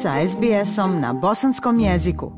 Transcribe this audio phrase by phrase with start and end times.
[0.00, 2.32] sa SBS-om na bosanskom jeziku.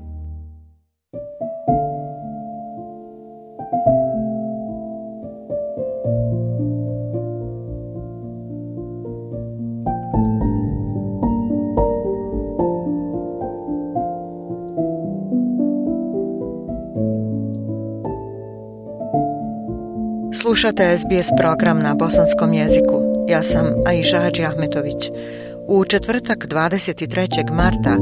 [20.34, 23.26] Slušate SBS program na bosanskom jeziku.
[23.28, 25.10] Ja sam Aisha Hadži Ahmetović.
[25.68, 27.52] U četvrtak 23.
[27.52, 27.96] marta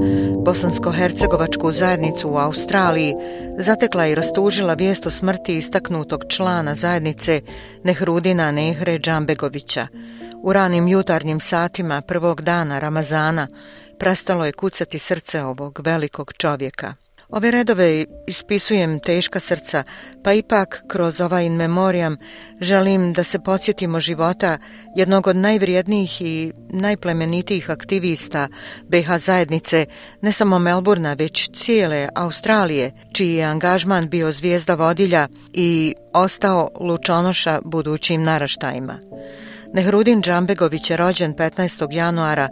[0.45, 3.15] bosansko-hercegovačku zajednicu u Australiji
[3.59, 7.41] zatekla i rastužila vijest o smrti istaknutog člana zajednice
[7.85, 9.87] Nehrudina Nehre Džambegovića.
[10.43, 13.49] U ranim jutarnjim satima prvog dana Ramazana
[13.99, 16.95] prestalo je kucati srce ovog velikog čovjeka.
[17.33, 19.84] Ove redove ispisujem teška srca,
[20.25, 22.16] pa ipak kroz ovaj in memoriam
[22.61, 24.59] želim da se podsjetimo života
[24.97, 28.48] jednog od najvrijednijih i najplemenitijih aktivista
[28.88, 29.87] BH zajednice,
[30.23, 37.60] ne samo Melburna, već cijele Australije, čiji je angažman bio zvijezda vodilja i ostao lučonoša
[37.65, 38.99] budućim naraštajima.
[39.73, 41.93] Nehrudin Džambegović je rođen 15.
[41.93, 42.49] januara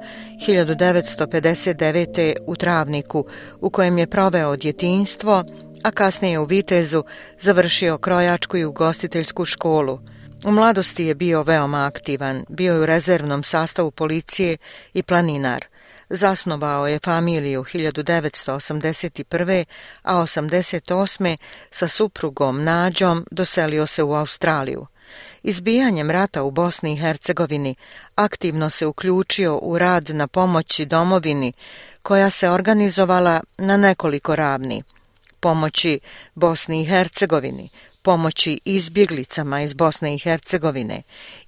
[0.49, 2.37] 1959.
[2.47, 3.25] u Travniku,
[3.61, 5.45] u kojem je proveo djetinstvo,
[5.85, 7.05] a kasnije u Vitezu
[7.41, 9.99] završio krojačku i ugostiteljsku školu.
[10.45, 14.57] U mladosti je bio veoma aktivan, bio je u rezervnom sastavu policije
[14.95, 15.65] i planinar.
[16.11, 19.65] Zasnovao je familiju 1981.
[20.03, 21.37] a 88.
[21.71, 24.87] sa suprugom Nađom doselio se u Australiju.
[25.43, 27.75] Izbijanjem rata u Bosni i Hercegovini
[28.15, 31.53] aktivno se uključio u rad na pomoći domovini
[32.03, 34.83] koja se organizovala na nekoliko ravni.
[35.41, 36.01] Pomoći
[36.35, 37.71] Bosni i Hercegovini,
[38.09, 41.03] pomoći izbjeglicama iz Bosne i Hercegovine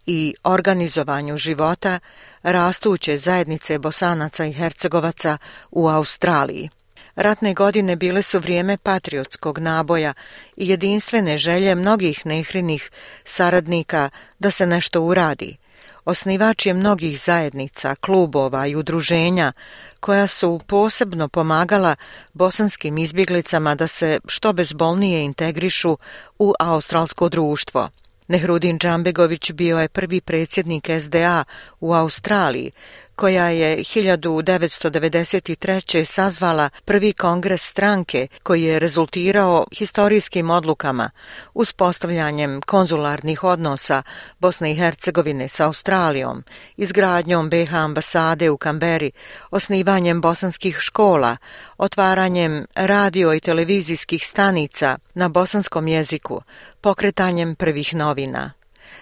[0.06, 1.98] i organizovanju života
[2.42, 5.38] rastuće zajednice bosanaca i hercegovaca
[5.70, 6.68] u Australiji.
[7.16, 10.12] Ratne godine bile su vrijeme patriotskog naboja
[10.56, 12.90] i jedinstvene želje mnogih nehrinih
[13.24, 15.56] saradnika da se nešto uradi.
[16.04, 19.52] Osnivač je mnogih zajednica, klubova i udruženja
[20.00, 21.96] koja su posebno pomagala
[22.32, 25.98] bosanskim izbjeglicama da se što bezbolnije integrišu
[26.38, 27.88] u australsko društvo.
[28.28, 31.44] Nehrudin Džambegović bio je prvi predsjednik SDA
[31.80, 32.72] u Australiji,
[33.20, 36.04] koja je 1993.
[36.04, 41.10] sazvala prvi kongres stranke koji je rezultirao historijskim odlukama
[41.54, 44.02] uspostavljanjem konzularnih odnosa
[44.38, 46.44] Bosne i Hercegovine sa Australijom,
[46.76, 49.10] izgradnjom BH ambasade u Kamberi,
[49.50, 51.36] osnivanjem bosanskih škola,
[51.78, 56.42] otvaranjem radio i televizijskih stanica na bosanskom jeziku,
[56.80, 58.59] pokretanjem prvih novina.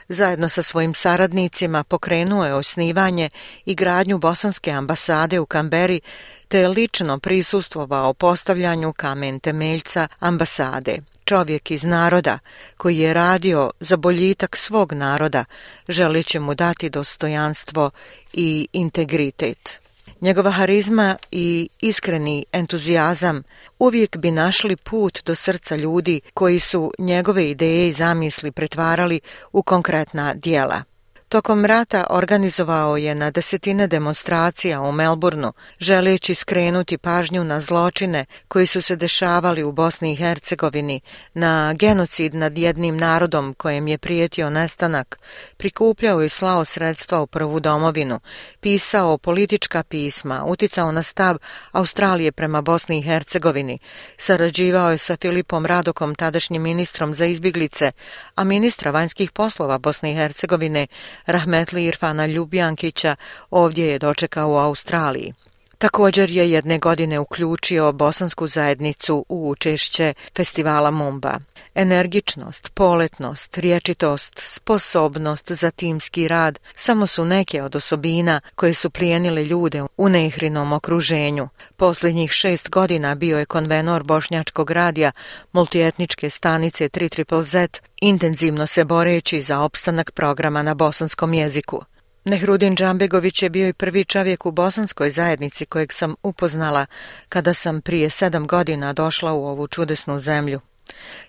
[0.09, 3.31] Zajedno sa svojim saradnicima pokrenuo je osnivanje
[3.65, 6.01] i gradnju bosanske ambasade u Kamberi
[6.49, 10.99] te je lično prisustvovao postavljanju kamen temeljca ambasade.
[11.25, 12.39] Čovjek iz naroda
[12.77, 15.45] koji je radio za boljitak svog naroda
[15.89, 17.91] želiće mu dati dostojanstvo
[18.33, 19.88] i integritet.
[20.21, 23.43] Njegova harizma i iskreni entuzijazam
[23.79, 29.21] uvijek bi našli put do srca ljudi koji su njegove ideje i zamisli pretvarali
[29.53, 30.83] u konkretna dijela.
[31.29, 38.67] Tokom rata organizovao je na desetine demonstracija u Melbourneu, želeći skrenuti pažnju na zločine koji
[38.67, 41.01] su se dešavali u Bosni i Hercegovini,
[41.35, 45.19] na genocid nad jednim narodom kojem je prijetio nestanak,
[45.57, 48.21] prikupljao i slao sredstva u prvu domovinu,
[48.61, 51.37] pisao politička pisma, uticao na stav
[51.73, 53.79] Australije prema Bosni i Hercegovini,
[54.19, 57.93] sarađivao je sa Filipom Radokom, tadašnjim ministrom za izbjeglice,
[58.35, 60.87] a ministra vanjskih poslova Bosne i Hercegovine
[61.27, 63.17] Rahmetli Irfana Ljubjankića
[63.51, 65.33] ovdje je dočekao u Australiji.
[65.79, 71.35] Također je jedne godine uključio bosansku zajednicu u učešće festivala Mumba.
[71.75, 79.45] Energičnost, poletnost, riječitost, sposobnost za timski rad samo su neke od osobina koje su plijenile
[79.45, 81.49] ljude u nehrinom okruženju.
[81.77, 85.13] Posljednjih šest godina bio je konvenor Bošnjačkog radija
[85.53, 87.69] multietničke stanice 3 Z,
[88.01, 91.83] intenzivno se boreći za opstanak programa na bosanskom jeziku.
[92.29, 96.87] Nehrudin Džambegović je bio i prvi čovjek u bosanskoj zajednici kojeg sam upoznala
[97.29, 100.61] kada sam prije sedam godina došla u ovu čudesnu zemlju.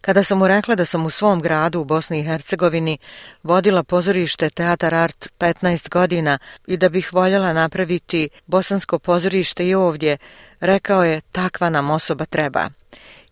[0.01, 2.97] Kada sam mu rekla da sam u svom gradu u Bosni i Hercegovini
[3.43, 10.17] vodila pozorište Teatar Art 15 godina i da bih voljela napraviti bosansko pozorište i ovdje,
[10.59, 12.69] rekao je takva nam osoba treba.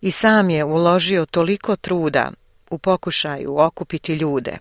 [0.00, 2.30] I sam je uložio toliko truda
[2.70, 4.58] u pokušaju okupiti ljude.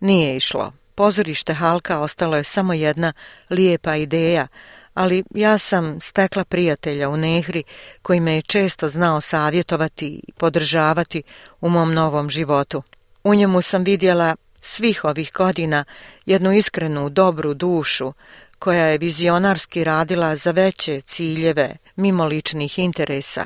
[0.00, 0.72] Nije išlo.
[0.96, 3.12] Pozorište Halka ostalo je samo jedna
[3.50, 4.46] lijepa ideja,
[4.94, 7.62] ali ja sam stekla prijatelja u Nehri
[8.02, 11.22] koji me je često znao savjetovati i podržavati
[11.60, 12.82] u mom novom životu.
[13.24, 15.84] U njemu sam vidjela svih ovih godina
[16.26, 18.12] jednu iskrenu, dobru dušu
[18.58, 23.44] koja je vizionarski radila za veće ciljeve mimo ličnih interesa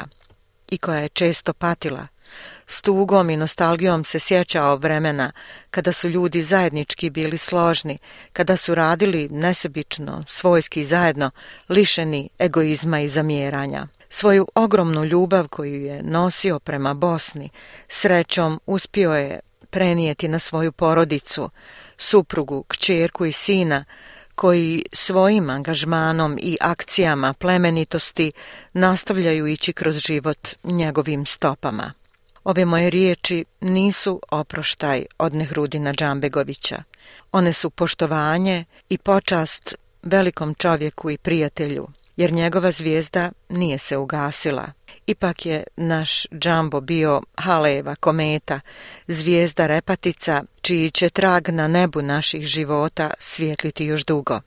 [0.70, 2.06] i koja je često patila.
[2.72, 5.32] S tugom i nostalgijom se sjećao vremena
[5.70, 7.98] kada su ljudi zajednički bili složni,
[8.32, 11.30] kada su radili nesebično, svojski zajedno,
[11.68, 13.86] lišeni egoizma i zamjeranja.
[14.10, 17.50] Svoju ogromnu ljubav koju je nosio prema Bosni,
[17.88, 19.40] srećom uspio je
[19.70, 21.50] prenijeti na svoju porodicu,
[21.98, 23.84] suprugu, kćerku i sina,
[24.34, 28.32] koji svojim angažmanom i akcijama plemenitosti
[28.72, 31.99] nastavljaju ići kroz život njegovim stopama.
[32.44, 36.82] Ove moje riječi nisu oproštaj od Nehrudina Džambegovića.
[37.32, 44.72] One su poštovanje i počast velikom čovjeku i prijatelju, jer njegova zvijezda nije se ugasila.
[45.06, 48.60] Ipak je naš Džambo bio Haleva kometa,
[49.06, 54.40] zvijezda repatica, čiji će trag na nebu naših života svijetliti još dugo.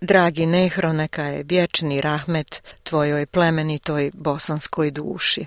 [0.00, 5.46] Dragi Nehro, neka je vječni rahmet tvojoj plemenitoj bosanskoj duši.